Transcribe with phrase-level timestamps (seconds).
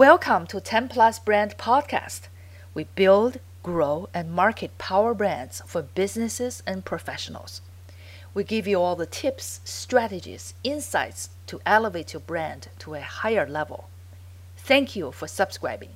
[0.00, 2.28] Welcome to 10 Plus Brand Podcast.
[2.72, 7.60] We build, grow, and market power brands for businesses and professionals.
[8.32, 13.46] We give you all the tips, strategies, insights to elevate your brand to a higher
[13.46, 13.90] level.
[14.56, 15.90] Thank you for subscribing.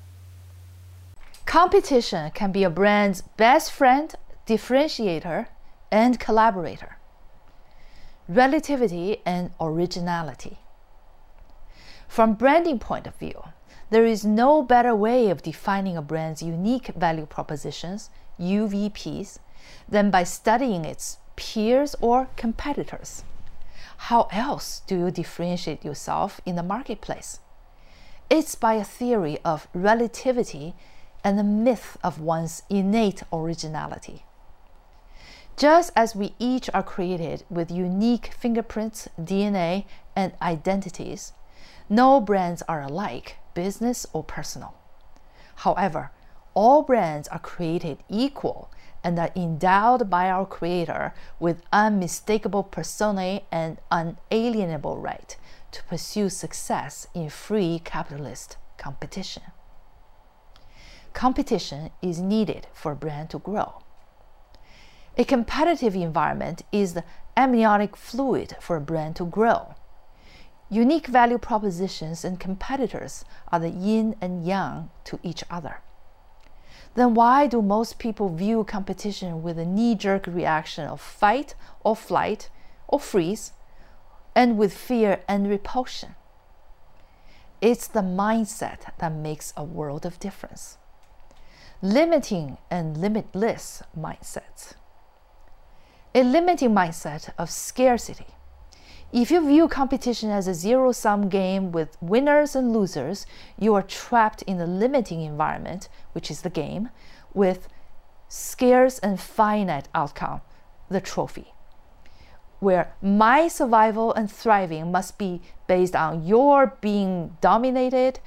[1.46, 4.14] Competition can be a brand's best friend,
[4.46, 5.46] differentiator,
[5.91, 6.98] and collaborator.
[8.29, 10.59] Relativity and originality.
[12.07, 13.43] From branding point of view,
[13.91, 19.38] there is no better way of defining a brand's unique value propositions, UVPs,
[19.88, 23.25] than by studying its peers or competitors.
[23.97, 27.41] How else do you differentiate yourself in the marketplace?
[28.30, 30.75] It's by a theory of relativity
[31.23, 34.25] and the myth of one's innate originality.
[35.56, 39.84] Just as we each are created with unique fingerprints, DNA,
[40.16, 41.33] and identities,
[41.89, 44.74] no brands are alike, business or personal.
[45.56, 46.10] However,
[46.54, 48.70] all brands are created equal
[49.02, 55.36] and are endowed by our Creator with unmistakable personae and unalienable right
[55.72, 59.42] to pursue success in free capitalist competition.
[61.12, 63.83] Competition is needed for a brand to grow.
[65.16, 67.05] A competitive environment is the
[67.36, 69.74] amniotic fluid for a brand to grow.
[70.70, 75.81] Unique value propositions and competitors are the yin and yang to each other.
[76.95, 81.95] Then why do most people view competition with a knee jerk reaction of fight or
[81.95, 82.48] flight
[82.89, 83.53] or freeze
[84.35, 86.15] and with fear and repulsion?
[87.61, 90.79] It's the mindset that makes a world of difference.
[91.83, 94.75] Limiting and limitless mindsets.
[96.15, 98.35] A limiting mindset of scarcity
[99.15, 103.27] if you view competition as a zero sum game with winners and losers,
[103.57, 106.89] you are trapped in a limiting environment, which is the game,
[107.33, 107.69] with
[108.29, 110.41] scarce and finite outcome,
[110.89, 111.55] the trophy,
[112.58, 118.19] where my survival and thriving must be based on your being dominated,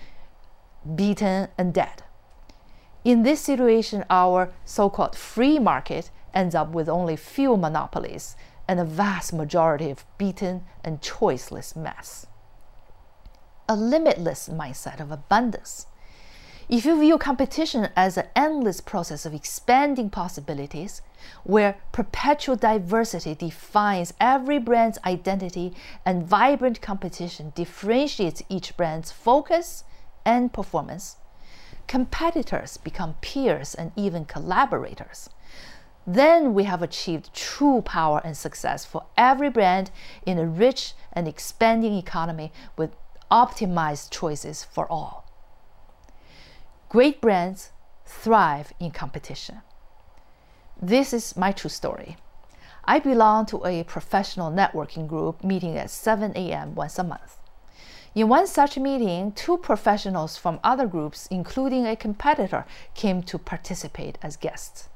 [0.95, 2.03] beaten, and dead.
[3.03, 8.79] In this situation, our so called free market ends up with only few monopolies and
[8.79, 12.27] a vast majority of beaten and choiceless mess.
[13.69, 15.87] A limitless mindset of abundance.
[16.69, 21.01] If you view competition as an endless process of expanding possibilities,
[21.45, 25.73] where perpetual diversity defines every brand's identity
[26.05, 29.85] and vibrant competition differentiates each brand's focus
[30.25, 31.15] and performance,
[31.87, 35.29] competitors become peers and even collaborators
[36.07, 39.91] then we have achieved true power and success for every brand
[40.25, 42.95] in a rich and expanding economy with
[43.29, 45.29] optimized choices for all.
[46.87, 47.71] Great brands
[48.05, 49.61] thrive in competition.
[50.81, 52.15] This is my true story.
[52.85, 56.73] I belong to a professional networking group meeting at 7 a.m.
[56.73, 57.41] once a month.
[58.15, 62.65] In one such meeting, two professionals from other groups, including a competitor,
[62.95, 64.87] came to participate as guests.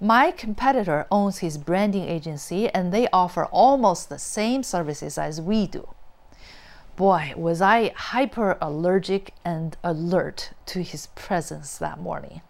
[0.00, 5.66] My competitor owns his branding agency and they offer almost the same services as we
[5.66, 5.88] do.
[6.96, 12.42] Boy, was I hyper allergic and alert to his presence that morning.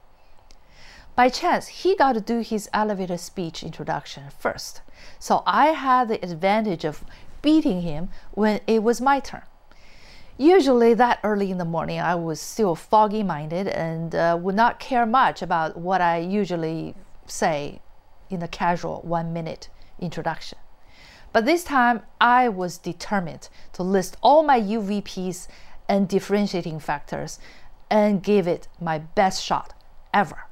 [1.15, 4.83] By chance, he got to do his elevator speech introduction first,
[5.19, 7.05] so I had the advantage of
[7.43, 9.43] beating him when it was my turn.
[10.37, 14.79] Usually, that early in the morning, I was still foggy minded and uh, would not
[14.79, 16.95] care much about what I usually
[17.31, 17.81] say
[18.31, 20.59] in a casual one minute introduction.
[21.33, 25.49] But this time, I was determined to list all my UVPs
[25.89, 27.39] and differentiating factors
[27.91, 29.75] and give it my best shot
[30.13, 30.47] ever.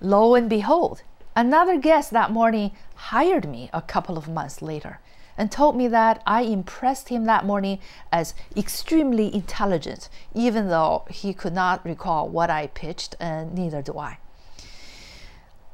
[0.00, 1.02] Lo and behold,
[1.36, 5.00] another guest that morning hired me a couple of months later
[5.36, 7.78] and told me that I impressed him that morning
[8.12, 13.98] as extremely intelligent, even though he could not recall what I pitched, and neither do
[13.98, 14.18] I.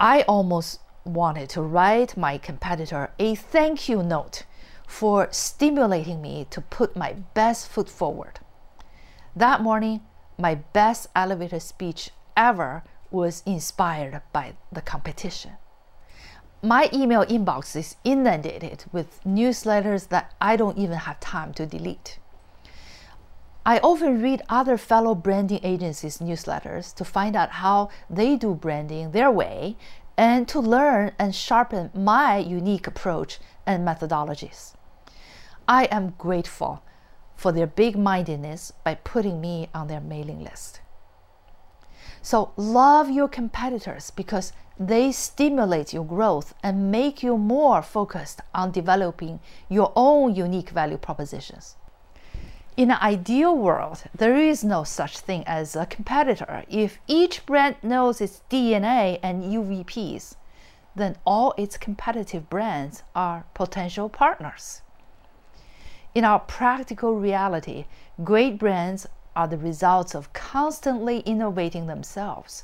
[0.00, 4.44] I almost wanted to write my competitor a thank you note
[4.86, 8.38] for stimulating me to put my best foot forward.
[9.34, 10.02] That morning,
[10.38, 15.52] my best elevator speech ever was inspired by the competition.
[16.62, 22.18] My email inbox is inundated with newsletters that I don't even have time to delete.
[23.68, 29.10] I often read other fellow branding agencies' newsletters to find out how they do branding
[29.10, 29.76] their way
[30.16, 34.72] and to learn and sharpen my unique approach and methodologies.
[35.68, 36.82] I am grateful
[37.36, 40.80] for their big mindedness by putting me on their mailing list.
[42.22, 48.72] So, love your competitors because they stimulate your growth and make you more focused on
[48.72, 51.76] developing your own unique value propositions.
[52.78, 56.62] In an ideal world, there is no such thing as a competitor.
[56.68, 60.36] If each brand knows its DNA and UVPs,
[60.94, 64.82] then all its competitive brands are potential partners.
[66.14, 67.86] In our practical reality,
[68.22, 72.62] great brands are the results of constantly innovating themselves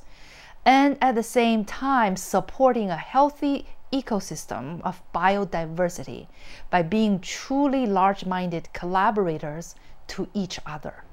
[0.64, 6.28] and at the same time supporting a healthy ecosystem of biodiversity
[6.70, 9.74] by being truly large minded collaborators
[10.08, 11.04] to each other,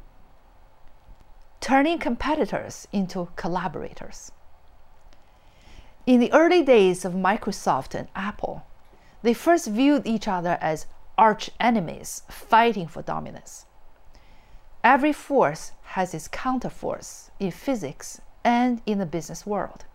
[1.60, 4.32] turning competitors into collaborators.
[6.06, 8.66] In the early days of Microsoft and Apple,
[9.22, 13.66] they first viewed each other as arch enemies fighting for dominance.
[14.84, 19.86] Every force has its counterforce in physics and in the business world.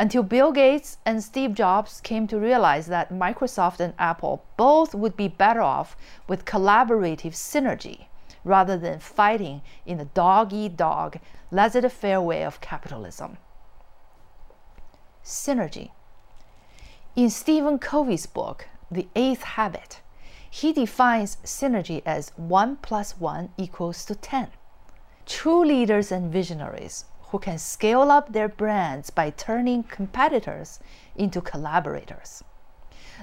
[0.00, 5.16] Until Bill Gates and Steve Jobs came to realize that Microsoft and Apple both would
[5.16, 5.96] be better off
[6.28, 8.06] with collaborative synergy
[8.44, 11.18] rather than fighting in the dog eat dog,
[11.50, 13.38] laissez faire way of capitalism.
[15.24, 15.90] Synergy.
[17.16, 20.00] In Stephen Covey's book, The Eighth Habit,
[20.48, 24.48] he defines synergy as 1 plus 1 equals to 10.
[25.26, 30.80] True leaders and visionaries who can scale up their brands by turning competitors
[31.14, 32.42] into collaborators.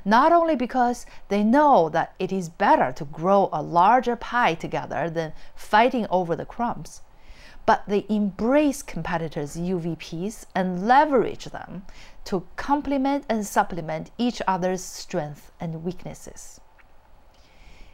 [0.03, 5.09] Not only because they know that it is better to grow a larger pie together
[5.09, 7.01] than fighting over the crumbs,
[7.65, 11.85] but they embrace competitors' UVPs and leverage them
[12.25, 16.59] to complement and supplement each other's strengths and weaknesses.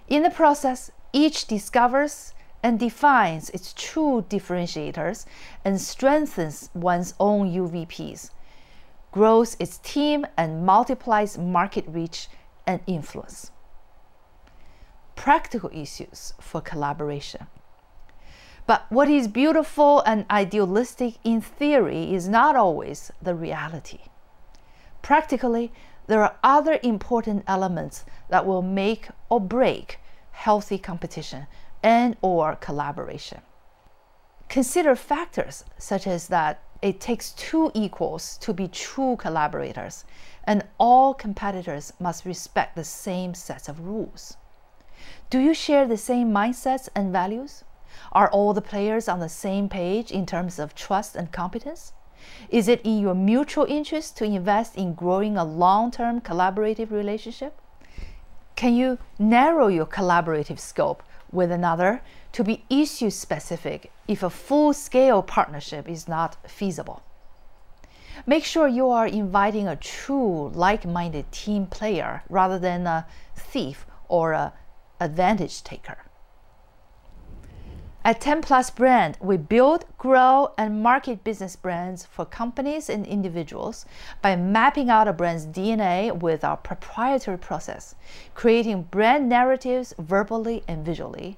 [0.09, 5.25] In the process, each discovers and defines its true differentiators
[5.65, 8.31] and strengthens one's own UVPs,
[9.11, 12.27] grows its team, and multiplies market reach
[12.67, 13.51] and influence.
[15.15, 17.47] Practical issues for collaboration.
[18.67, 23.99] But what is beautiful and idealistic in theory is not always the reality.
[25.01, 25.73] Practically,
[26.07, 29.99] there are other important elements that will make or break
[30.31, 31.47] healthy competition
[31.83, 33.41] and or collaboration.
[34.49, 40.03] Consider factors such as that it takes two equals to be true collaborators,
[40.43, 44.35] and all competitors must respect the same sets of rules.
[45.29, 47.63] Do you share the same mindsets and values?
[48.11, 51.93] Are all the players on the same page in terms of trust and competence?
[52.49, 57.59] Is it in your mutual interest to invest in growing a long term collaborative relationship?
[58.55, 62.01] Can you narrow your collaborative scope with another
[62.33, 67.03] to be issue specific if a full scale partnership is not feasible.
[68.25, 73.85] Make sure you are inviting a true like minded team player rather than a thief
[74.07, 74.53] or a
[74.99, 75.97] advantage taker.
[78.03, 83.85] At 10 Plus Brand, we build, grow, and market business brands for companies and individuals
[84.23, 87.93] by mapping out a brand's DNA with our proprietary process,
[88.33, 91.37] creating brand narratives verbally and visually,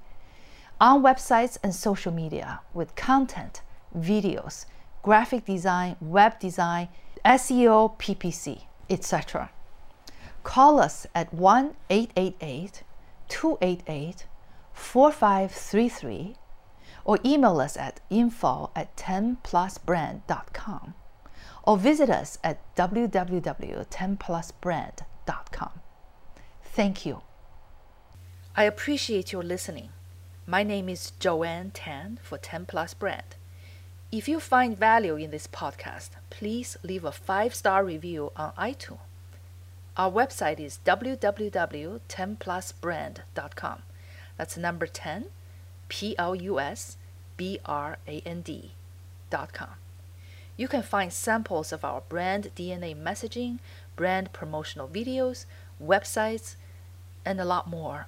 [0.79, 3.61] on websites and social media with content,
[3.97, 4.65] videos,
[5.01, 6.87] graphic design, web design,
[7.25, 9.49] SEO, PPC, etc.
[10.43, 12.83] Call us at 1 888
[13.27, 14.25] 288
[14.71, 16.35] 4533
[17.05, 20.93] or email us at info at 10plusbrand.com
[21.63, 25.71] or visit us at www.10plusbrand.com.
[26.63, 27.21] Thank you.
[28.55, 29.89] I appreciate your listening.
[30.45, 33.37] My name is Joanne Tan for 10 Plus Brand.
[34.11, 38.99] If you find value in this podcast, please leave a five star review on iTunes.
[39.95, 43.81] Our website is www.10plusbrand.com.
[44.37, 45.25] That's number 10
[45.93, 46.97] P L U S
[47.37, 48.71] B R A N D
[49.29, 49.75] dot com.
[50.57, 53.59] You can find samples of our brand DNA messaging,
[53.95, 55.45] brand promotional videos,
[55.79, 56.55] websites,
[57.23, 58.07] and a lot more